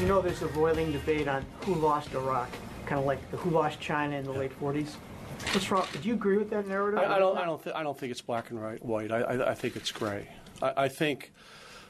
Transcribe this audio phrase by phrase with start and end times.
[0.00, 2.48] You know, there's a boiling debate on who lost Iraq,
[2.86, 4.94] kind of like the who lost China in the late 40s.
[5.52, 5.86] What's wrong?
[6.00, 7.00] Do you agree with that narrative?
[7.00, 7.36] I, I don't.
[7.36, 7.62] I don't.
[7.62, 9.12] Th- I don't think it's black and right, white.
[9.12, 10.26] I, I, I think it's gray.
[10.62, 11.34] I, I think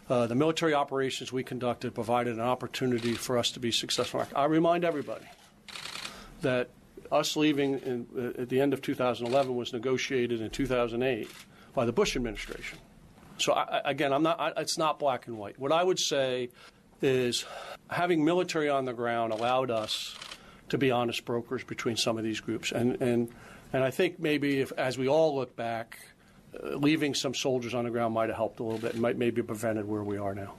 [0.08, 4.26] uh, the military operations we conducted provided an opportunity for us to be successful.
[4.34, 5.26] I remind everybody
[6.42, 6.70] that
[7.12, 11.30] us leaving in, uh, at the end of 2011 was negotiated in 2008
[11.74, 12.78] by the Bush administration.
[13.38, 14.40] So I, again, I'm not.
[14.40, 15.60] I, it's not black and white.
[15.60, 16.50] What I would say
[17.02, 17.44] is
[17.90, 20.16] having military on the ground allowed us
[20.68, 23.28] to be honest brokers between some of these groups, and and
[23.72, 25.98] and I think maybe if, as we all look back,
[26.54, 29.16] uh, leaving some soldiers on the ground might have helped a little bit and might
[29.16, 30.54] maybe prevented where we are now.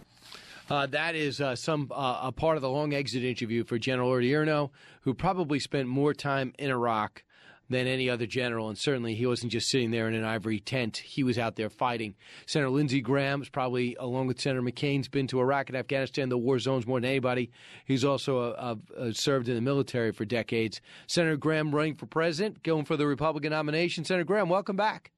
[0.70, 4.12] Uh, that is uh, some uh, a part of the long exit interview for General
[4.12, 4.70] Odierno,
[5.02, 7.24] who probably spent more time in Iraq
[7.72, 10.98] than any other general, and certainly he wasn't just sitting there in an ivory tent.
[10.98, 12.16] He was out there fighting.
[12.46, 16.60] Senator Lindsey Graham's probably, along with Senator McCain's, been to Iraq and Afghanistan, the war
[16.60, 17.52] zones more than anybody.
[17.86, 20.82] He's also uh, uh, served in the military for decades.
[21.08, 24.04] Senator Graham running for president, going for the Republican nomination.
[24.04, 25.12] Senator Graham, welcome back.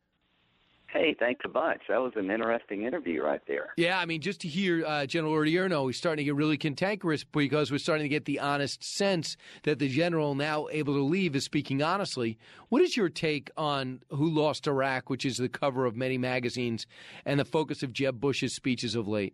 [0.94, 1.82] Hey, thanks a bunch.
[1.90, 3.74] That was an interesting interview right there.
[3.78, 7.24] Yeah, I mean, just to hear uh, General Odierno, he's starting to get really cantankerous
[7.24, 11.36] because we're starting to get the honest sense that the general now able to leave
[11.36, 12.38] is speaking honestly.
[12.70, 16.86] What is your take on Who Lost Iraq, which is the cover of many magazines,
[17.26, 19.34] and the focus of Jeb Bush's speeches of late?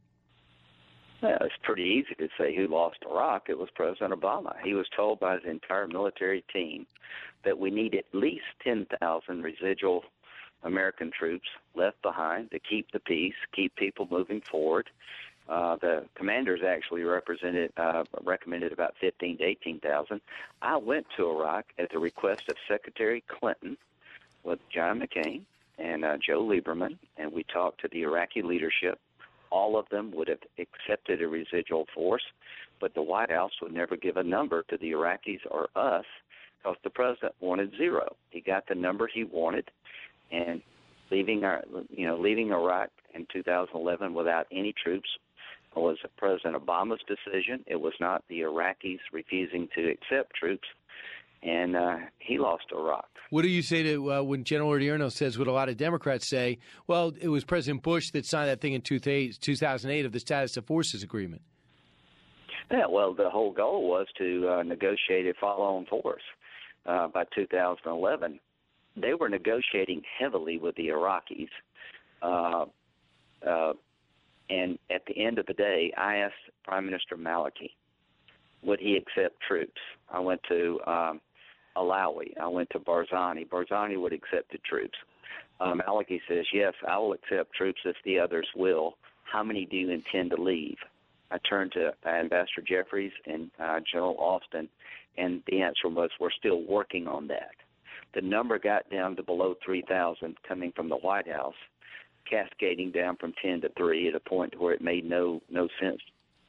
[1.22, 3.50] Well, it's pretty easy to say who lost Iraq.
[3.50, 4.54] It was President Obama.
[4.64, 6.88] He was told by his entire military team
[7.44, 10.04] that we need at least 10,000 residual
[10.64, 14.90] American troops left behind to keep the peace, keep people moving forward.
[15.48, 20.22] Uh, the commanders actually represented uh, recommended about 15 to 18,000.
[20.62, 23.76] I went to Iraq at the request of Secretary Clinton
[24.44, 25.42] with John McCain
[25.80, 29.00] and uh, Joe Lieberman, and we talked to the Iraqi leadership.
[29.50, 32.22] All of them would have accepted a residual force,
[32.80, 36.06] but the White House would never give a number to the Iraqis or us
[36.62, 38.16] because the president wanted zero.
[38.30, 39.72] He got the number he wanted,
[40.32, 40.62] and
[41.12, 45.10] leaving our you know leaving Iraq in 2011 without any troops
[45.76, 47.64] was President Obama's decision.
[47.67, 50.68] It was not the Iraqis refusing to accept troops,
[51.44, 53.08] and uh, he lost Iraq.
[53.30, 56.28] What do you say to uh, when General Odierno says what a lot of Democrats
[56.28, 56.58] say?
[56.88, 60.66] Well, it was President Bush that signed that thing in 2008 of the Status of
[60.66, 61.44] Forces Agreement.
[62.72, 66.22] Yeah, well, the whole goal was to uh, negotiate a follow-on force
[66.86, 68.39] uh, by 2011
[68.95, 71.50] they were negotiating heavily with the Iraqis.
[72.22, 72.66] Uh,
[73.48, 73.73] uh,
[74.50, 76.33] and at the end of the day, I asked
[76.64, 77.72] Prime Minister Maliki,
[78.64, 79.80] would he accept troops?
[80.11, 81.22] I went to um,
[81.77, 82.33] Allawi.
[82.42, 83.48] I went to Barzani.
[83.48, 84.98] Barzani would accept the troops.
[85.61, 88.95] Uh, Maliki says, yes, I will accept troops if the others will.
[89.23, 90.77] How many do you intend to leave?
[91.32, 94.67] I turned to Ambassador Jeffries and uh, General Austin,
[95.17, 97.52] and the answer was, we're still working on that
[98.14, 101.55] the number got down to below 3,000 coming from the White House,
[102.30, 106.02] cascading down from 10 to 3 at a point where it made no no sense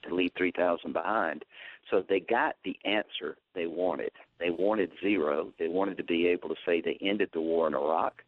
[0.02, 1.44] to leave 3,000 behind.
[1.90, 4.12] So they got the answer they wanted.
[4.38, 5.52] They wanted zero.
[5.58, 8.22] They wanted to be able to say they ended the war in Iraq.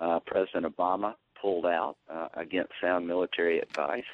[0.00, 4.04] Uh, President Obama pulled out uh, against sound military advice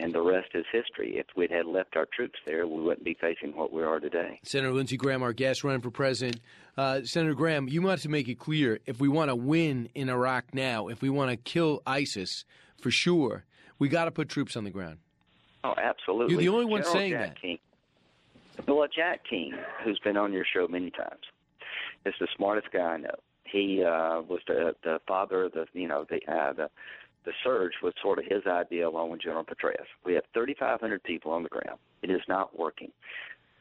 [0.00, 1.18] and the rest is history.
[1.18, 4.40] If we'd had left our troops there, we wouldn't be facing what we are today.
[4.42, 6.40] Senator Lindsey Graham, our guest running for president.
[6.76, 10.08] Uh, Senator Graham, you want to make it clear if we want to win in
[10.08, 12.44] Iraq now, if we want to kill ISIS
[12.80, 13.44] for sure,
[13.78, 14.98] we got to put troops on the ground.
[15.62, 16.32] Oh, absolutely.
[16.32, 17.42] You're the only one General saying Jack that.
[17.42, 17.58] Keane,
[18.66, 21.20] well, Jack Keane, who's been on your show many times,
[22.06, 23.14] is the smartest guy I know.
[23.44, 26.70] He uh, was the the father of the you know the uh, the
[27.24, 29.86] the surge was sort of his idea along with General Petraeus.
[30.04, 31.78] We have 3,500 people on the ground.
[32.02, 32.90] It is not working.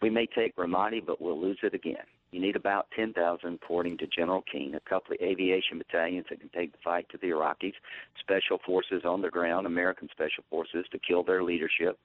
[0.01, 2.05] We may take Ramadi, but we'll lose it again.
[2.31, 6.49] You need about 10,000, according to General Keane, a couple of aviation battalions that can
[6.49, 7.73] take the fight to the Iraqis,
[8.19, 11.97] special forces on the ground, American special forces to kill their leadership,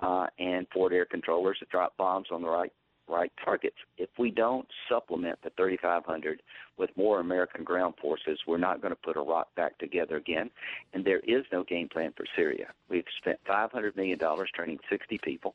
[0.00, 2.72] uh, and forward air controllers to drop bombs on the right
[3.08, 3.76] right targets.
[3.98, 6.42] If we don't supplement the 3,500
[6.76, 10.50] with more American ground forces, we're not going to put Iraq back together again.
[10.92, 12.68] And there is no game plan for Syria.
[12.88, 14.18] We've spent $500 million
[14.54, 15.54] training 60 people.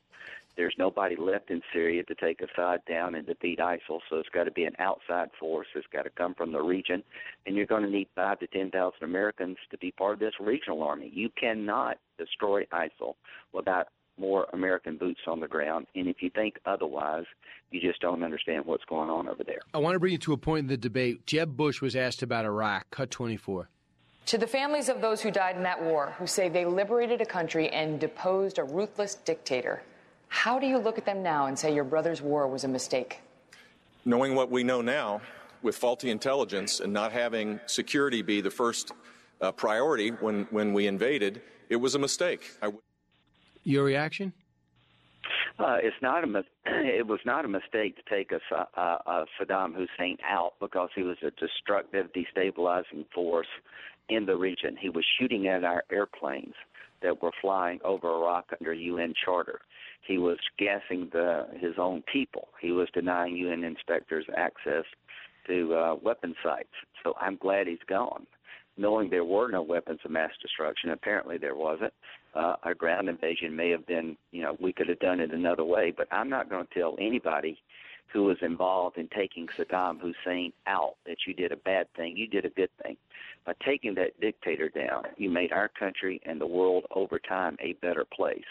[0.56, 4.44] There's nobody left in Syria to take Assad down and defeat ISIL, so it's got
[4.44, 5.66] to be an outside force.
[5.74, 7.02] It's got to come from the region,
[7.46, 10.34] and you're going to need five to ten thousand Americans to be part of this
[10.38, 11.10] regional army.
[11.12, 13.14] You cannot destroy ISIL
[13.54, 13.88] without
[14.22, 15.86] more American boots on the ground.
[15.94, 17.24] And if you think otherwise,
[17.72, 19.58] you just don't understand what's going on over there.
[19.74, 21.26] I want to bring you to a point in the debate.
[21.26, 22.86] Jeb Bush was asked about Iraq.
[22.90, 23.68] Cut 24.
[24.26, 27.26] To the families of those who died in that war, who say they liberated a
[27.26, 29.82] country and deposed a ruthless dictator,
[30.28, 33.18] How do you look at them now and say your brother's war was a mistake?
[34.04, 35.20] Knowing what we know now,
[35.62, 38.92] with faulty intelligence and not having security be the first
[39.40, 42.52] uh, priority when, when we invaded, it was a mistake.
[42.62, 42.72] I...
[43.64, 44.32] Your reaction?
[45.58, 46.26] Uh, it's not a
[46.66, 48.40] it was not a mistake to take a,
[48.80, 53.46] a, a Saddam Hussein out because he was a destructive, destabilizing force
[54.08, 54.76] in the region.
[54.80, 56.54] He was shooting at our airplanes
[57.02, 59.60] that were flying over Iraq under UN charter.
[60.06, 62.48] He was gassing the, his own people.
[62.60, 64.84] He was denying UN inspectors access
[65.46, 66.72] to uh, weapon sites.
[67.02, 68.26] So I'm glad he's gone.
[68.76, 71.92] Knowing there were no weapons of mass destruction, apparently there wasn't.
[72.34, 75.64] Uh, a ground invasion may have been, you know, we could have done it another
[75.64, 77.58] way, but I'm not going to tell anybody
[78.12, 82.16] who was involved in taking Saddam Hussein out that you did a bad thing.
[82.16, 82.96] You did a good thing.
[83.44, 87.72] By taking that dictator down, you made our country and the world over time a
[87.74, 88.44] better place.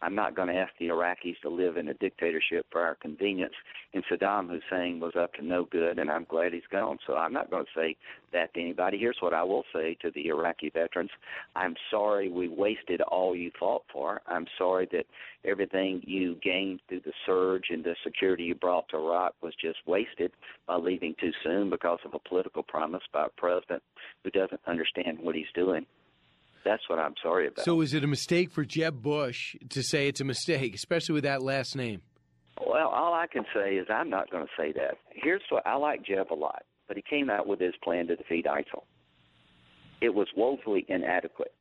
[0.00, 3.54] I'm not going to ask the Iraqis to live in a dictatorship for our convenience.
[3.94, 6.98] And Saddam Hussein was up to no good, and I'm glad he's gone.
[7.06, 7.96] So I'm not going to say
[8.32, 8.98] that to anybody.
[8.98, 11.10] Here's what I will say to the Iraqi veterans
[11.56, 14.20] I'm sorry we wasted all you fought for.
[14.26, 15.06] I'm sorry that
[15.44, 19.78] everything you gained through the surge and the security you brought to Iraq was just
[19.86, 20.30] wasted
[20.66, 23.82] by leaving too soon because of a political promise by a president
[24.22, 25.86] who doesn't understand what he's doing.
[26.68, 27.64] That's what I'm sorry about.
[27.64, 31.24] So, is it a mistake for Jeb Bush to say it's a mistake, especially with
[31.24, 32.02] that last name?
[32.60, 34.98] Well, all I can say is I'm not going to say that.
[35.10, 38.16] Here's what I like Jeb a lot, but he came out with his plan to
[38.16, 38.82] defeat ISIL.
[40.02, 41.54] It was woefully inadequate.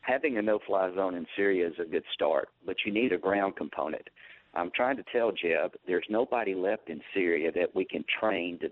[0.00, 3.18] Having a no fly zone in Syria is a good start, but you need a
[3.18, 4.08] ground component.
[4.54, 8.68] I'm trying to tell Jeb there's nobody left in Syria that we can train to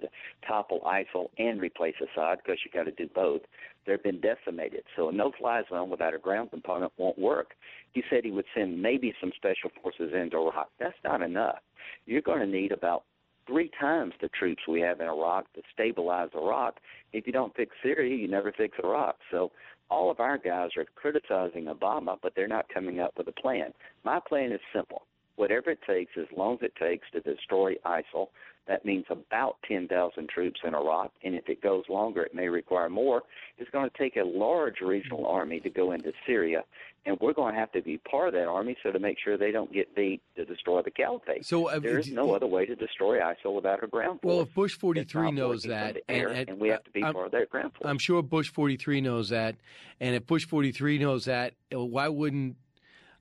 [0.47, 3.41] topple ISIL and replace Assad because you've got to do both.
[3.87, 7.53] They've been decimated, so a no-fly zone without a ground component won't work.
[7.93, 10.69] He said he would send maybe some special forces into Iraq.
[10.79, 11.61] That's not enough.
[12.05, 13.05] You're going to need about
[13.47, 16.77] three times the troops we have in Iraq to stabilize Iraq.
[17.15, 19.17] If you don't fix Syria, you never fix Iraq.
[19.31, 19.51] So
[19.91, 23.73] all of our guys are criticizing Obama, but they're not coming up with a plan.
[24.05, 25.03] My plan is simple
[25.41, 28.29] whatever it takes, as long as it takes to destroy ISIL.
[28.69, 32.91] That means about 10,000 troops in Iraq, and if it goes longer, it may require
[32.91, 33.23] more.
[33.57, 36.63] It's going to take a large regional army to go into Syria,
[37.07, 39.39] and we're going to have to be part of that army so to make sure
[39.39, 41.47] they don't get beat to destroy the caliphate.
[41.47, 44.35] So uh, there is no other way to destroy ISIL without a ground force.
[44.35, 47.27] Well, if Bush 43 knows that, and, and, and, we have to be I'm, part
[47.27, 47.91] of that ground force.
[47.91, 49.57] I'm sure Bush 43 knows that,
[50.01, 52.57] and if Bush 43 knows that, why wouldn't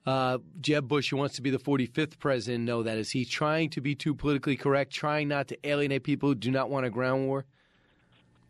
[0.05, 2.97] uh, Jeb Bush, who wants to be the 45th president, know that?
[2.97, 6.51] Is he trying to be too politically correct, trying not to alienate people who do
[6.51, 7.45] not want a ground war?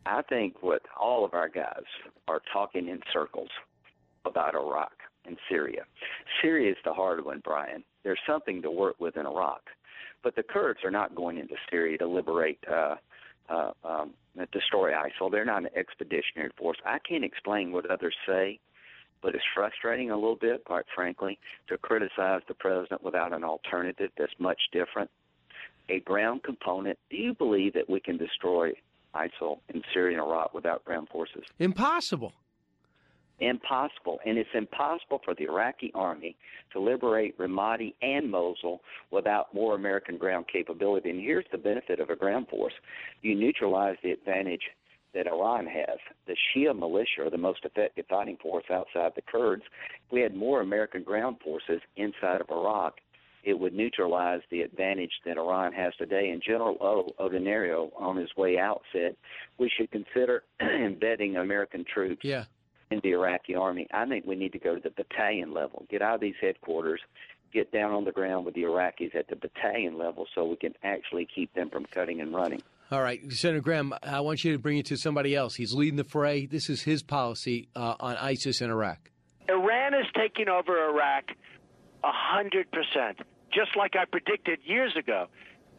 [0.06, 1.84] I think what all of our guys
[2.28, 3.50] are talking in circles
[4.24, 4.92] about Iraq
[5.26, 5.82] and Syria.
[6.40, 7.84] Syria is the hard one, Brian.
[8.02, 9.62] There's something to work with in Iraq,
[10.22, 12.96] but the Kurds are not going into Syria to liberate, uh,
[13.48, 14.14] uh, um,
[14.52, 15.30] destroy ISIL.
[15.30, 16.78] They're not an expeditionary force.
[16.86, 18.58] I can't explain what others say
[19.22, 21.38] but it's frustrating a little bit, quite frankly,
[21.68, 25.10] to criticize the president without an alternative that's much different.
[25.88, 26.98] A ground component.
[27.10, 28.72] Do you believe that we can destroy
[29.14, 31.42] ISIL in Syria and Iraq without ground forces?
[31.58, 32.32] Impossible.
[33.40, 34.20] Impossible.
[34.26, 36.36] And it's impossible for the Iraqi army
[36.72, 41.10] to liberate Ramadi and Mosul without more American ground capability.
[41.10, 42.74] And here's the benefit of a ground force
[43.22, 44.62] you neutralize the advantage
[45.14, 45.98] that Iran has.
[46.26, 49.62] The Shia militia are the most effective fighting force outside the Kurds.
[50.06, 53.00] If we had more American ground forces inside of Iraq,
[53.42, 56.30] it would neutralize the advantage that Iran has today.
[56.30, 57.14] And General O.
[57.18, 59.16] Odierno, on his way out, said
[59.58, 62.44] we should consider embedding American troops yeah.
[62.90, 63.86] in the Iraqi army.
[63.92, 67.00] I think we need to go to the battalion level, get out of these headquarters,
[67.52, 70.74] get down on the ground with the Iraqis at the battalion level so we can
[70.82, 72.62] actually keep them from cutting and running.
[72.90, 75.54] All right, Senator Graham, I want you to bring it to somebody else.
[75.54, 76.46] He's leading the fray.
[76.46, 79.10] This is his policy uh, on ISIS in Iraq.
[79.48, 81.30] Iran is taking over Iraq
[82.02, 83.18] a hundred percent,
[83.54, 85.26] just like I predicted years ago.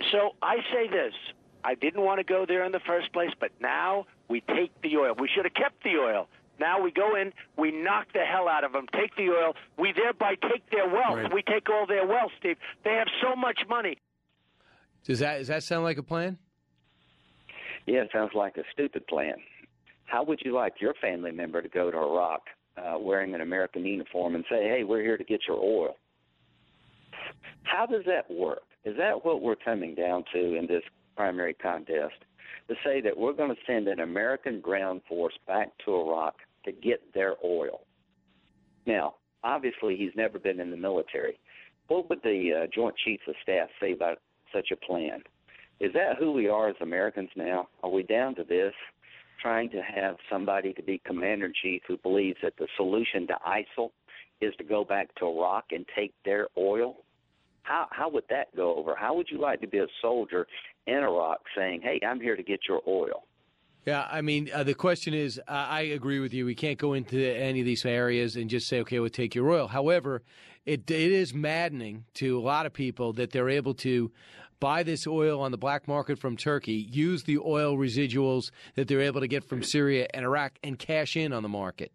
[0.10, 1.14] So I say this:
[1.66, 4.96] I didn't want to go there in the first place, but now we take the
[4.96, 5.14] oil.
[5.20, 6.30] We should have kept the oil.
[6.62, 9.54] Now we go in, we knock the hell out of them, take the oil.
[9.78, 11.18] We thereby take their wealth.
[11.18, 11.34] Right.
[11.34, 12.56] We take all their wealth, Steve.
[12.86, 13.98] They have so much money.
[15.04, 16.38] Does that does that sound like a plan?
[17.86, 19.36] Yeah, it sounds like a stupid plan.
[20.06, 22.42] How would you like your family member to go to Iraq
[22.78, 25.96] uh, wearing an American uniform and say, hey, we're here to get your oil?
[27.64, 28.64] How does that work?
[28.84, 30.84] Is that what we're coming down to in this
[31.16, 32.16] primary contest?
[32.68, 36.36] To say that we're going to send an American ground force back to Iraq
[36.66, 37.82] to get their oil.
[38.86, 41.40] Now, obviously, he's never been in the military,
[41.92, 44.20] what would the uh, Joint Chiefs of Staff say about
[44.54, 45.24] such a plan?
[45.82, 47.68] Is that who we are as Americans now?
[47.82, 48.74] Are we down to this?
[49.42, 53.34] Trying to have somebody to be commander in chief who believes that the solution to
[53.48, 53.90] ISIL
[54.42, 56.98] is to go back to Iraq and take their oil?
[57.64, 58.96] How how would that go over?
[58.96, 60.46] How would you like to be a soldier
[60.86, 63.24] in Iraq saying, "Hey, I'm here to get your oil"?
[63.88, 66.46] Yeah, I mean, uh, the question is, I agree with you.
[66.46, 69.50] We can't go into any of these areas and just say, okay, we'll take your
[69.50, 69.68] oil.
[69.68, 70.22] However,
[70.68, 74.12] it it is maddening to a lot of people that they're able to
[74.62, 79.02] buy this oil on the black market from Turkey, use the oil residuals that they're
[79.02, 81.92] able to get from Syria and Iraq, and cash in on the market.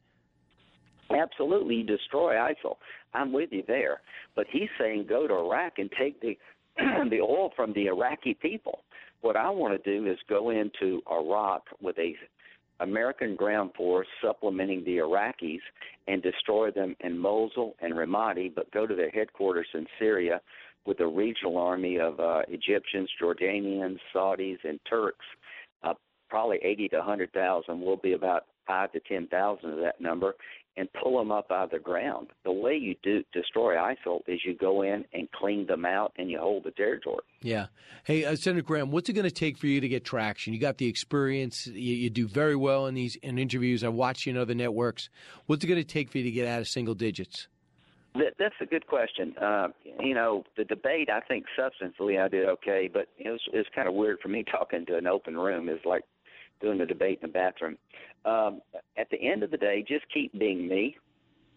[1.09, 2.77] Absolutely, destroy ISIL.
[3.15, 4.03] I'm with you there.
[4.35, 6.37] But he's saying go to Iraq and take the
[7.09, 8.81] the oil from the Iraqi people.
[9.23, 12.15] What I want to do is go into Iraq with a
[12.81, 15.61] American ground force supplementing the Iraqis
[16.07, 20.43] and destroy them in Mosul and Ramadi, but go to their headquarters in Syria
[20.87, 25.25] with a regional army of uh, Egyptians, Jordanians, Saudis, and Turks.
[25.83, 25.95] Uh,
[26.29, 27.81] probably 80 to 100,000.
[27.81, 30.35] We'll be about five to 10,000 of that number,
[30.77, 32.29] and pull them up out of the ground.
[32.45, 36.31] The way you do destroy ISIL is you go in and clean them out and
[36.31, 37.23] you hold the territory.
[37.41, 37.67] Yeah.
[38.05, 40.53] Hey, uh, Senator Graham, what's it going to take for you to get traction?
[40.53, 41.67] You got the experience.
[41.67, 43.85] You, you do very well in these in interviews.
[43.85, 45.09] I watch you in other networks.
[45.47, 47.49] What's it going to take for you to get out of single digits?
[48.19, 49.35] That, that's a good question.
[49.39, 49.69] Uh,
[50.01, 53.67] you know, the debate, I think substantially I did okay, but it was, it was
[53.75, 55.69] kind of weird for me talking to an open room.
[55.69, 56.05] It's like
[56.61, 57.77] doing a debate in the bathroom.
[58.25, 58.61] Um,
[58.97, 60.97] at the end of the day, just keep being me,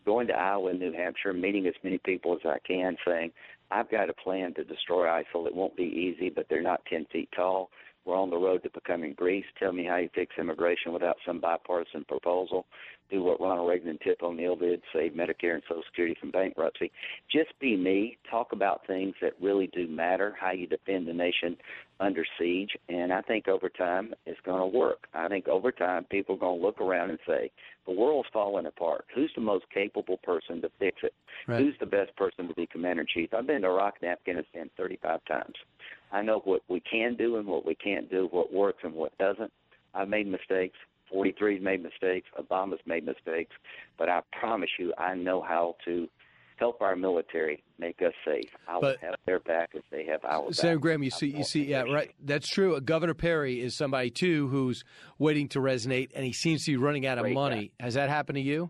[0.06, 3.32] going to Iowa and New Hampshire, meeting as many people as I can, saying,
[3.72, 5.46] I've got a plan to destroy ISIL.
[5.48, 7.70] It won't be easy, but they're not 10 feet tall.
[8.10, 9.46] We're on the road to becoming Greece.
[9.60, 12.66] Tell me how you fix immigration without some bipartisan proposal.
[13.12, 16.92] Do what Ronald Reagan and Tip O'Neill did, save Medicare and Social Security from bankruptcy.
[17.32, 18.18] Just be me.
[18.30, 21.56] Talk about things that really do matter, how you defend the nation
[22.00, 22.72] under siege.
[22.88, 25.08] And I think over time it's going to work.
[25.14, 27.52] I think over time people are going to look around and say,
[27.86, 29.06] the world's falling apart.
[29.14, 31.14] Who's the most capable person to fix it?
[31.48, 31.60] Right.
[31.60, 33.34] Who's the best person to be commander in chief?
[33.36, 35.56] I've been to Iraq and Afghanistan 35 times.
[36.12, 39.18] I know what we can do and what we can't do, what works and what
[39.18, 39.52] doesn't.
[39.94, 40.78] I've made mistakes.
[41.14, 42.28] 43's made mistakes.
[42.40, 43.56] Obama's made mistakes.
[43.98, 46.08] But I promise you, I know how to
[46.58, 48.50] help our military make us safe.
[48.68, 50.80] I will But- have their back as they have our back.
[50.82, 52.12] Graham, you see, you see, yeah, right.
[52.20, 52.76] That's true.
[52.76, 54.84] Uh, Governor Perry is somebody too who's
[55.18, 57.72] waiting to resonate, and he seems to be running out of Great money.
[57.80, 58.70] Has that happened to you?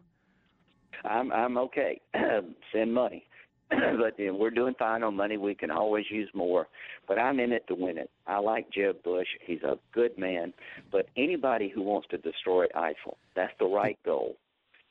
[1.03, 2.01] I'm I'm okay.
[2.73, 3.25] Send money.
[3.99, 5.37] but know, we're doing fine on money.
[5.37, 6.67] We can always use more.
[7.07, 8.09] But I'm in it to win it.
[8.27, 9.27] I like Jeb Bush.
[9.45, 10.53] He's a good man.
[10.91, 14.35] But anybody who wants to destroy ISIL, that's the right goal.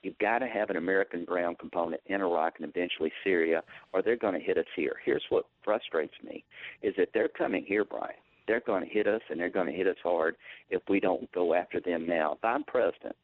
[0.03, 4.17] You've got to have an American ground component in Iraq and eventually Syria, or they're
[4.17, 4.95] going to hit us here.
[5.05, 6.45] Here's what frustrates me:
[6.83, 8.15] is that they're coming here, Brian.
[8.47, 10.37] They're going to hit us, and they're going to hit us hard
[10.71, 12.35] if we don't go after them now.
[12.35, 13.17] If I'm president,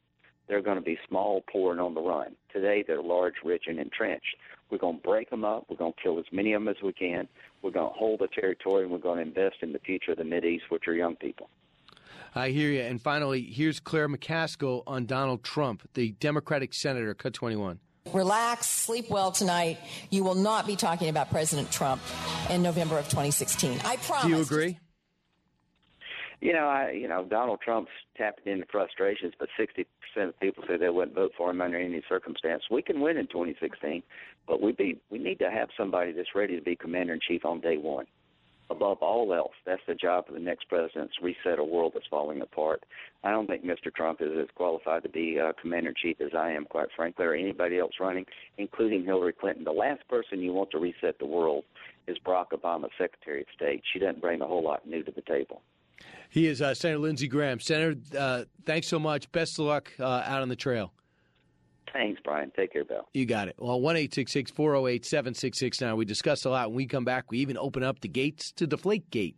[0.47, 2.35] they're going to be small, poor, and on the run.
[2.53, 4.35] Today, they're large, rich, and entrenched.
[4.69, 5.65] We're going to break them up.
[5.69, 7.27] We're going to kill as many of them as we can.
[7.61, 10.17] We're going to hold the territory, and we're going to invest in the future of
[10.17, 11.49] the Mideast, which are young people.
[12.33, 12.81] I hear you.
[12.81, 17.79] And finally, here's Claire McCaskill on Donald Trump, the Democratic senator, cut 21.
[18.13, 19.79] Relax, sleep well tonight.
[20.11, 22.01] You will not be talking about President Trump
[22.49, 23.79] in November of 2016.
[23.83, 24.23] I promise.
[24.23, 24.79] Do you agree?
[26.41, 29.85] You know, I you know Donald Trump's tapped into frustrations, but 60%
[30.27, 32.63] of people say they wouldn't vote for him under any circumstance.
[32.69, 34.03] We can win in 2016,
[34.47, 37.45] but we be we need to have somebody that's ready to be commander in chief
[37.45, 38.05] on day one.
[38.71, 42.07] Above all else, that's the job of the next president: to reset a world that's
[42.07, 42.83] falling apart.
[43.23, 43.93] I don't think Mr.
[43.93, 47.25] Trump is as qualified to be uh, commander in chief as I am, quite frankly,
[47.25, 48.25] or anybody else running,
[48.57, 49.65] including Hillary Clinton.
[49.65, 51.63] The last person you want to reset the world
[52.07, 53.83] is Barack Obama, Secretary of State.
[53.93, 55.61] She doesn't bring a whole lot new to the table.
[56.29, 57.59] He is uh, Senator Lindsey Graham.
[57.59, 59.31] Senator, uh, thanks so much.
[59.31, 60.91] Best of luck uh, out on the trail.
[61.95, 62.51] Thanks, Brian.
[62.57, 63.07] Take care, Bill.
[63.13, 63.55] You got it.
[63.57, 65.95] Well, 1 408 7669.
[65.95, 66.67] We discussed a lot.
[66.67, 69.37] When we come back, we even open up the gates to the Flake Gate.